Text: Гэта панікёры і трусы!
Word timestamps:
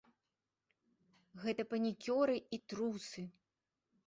Гэта 1.43 1.61
панікёры 1.75 2.35
і 2.59 2.61
трусы! 2.75 3.21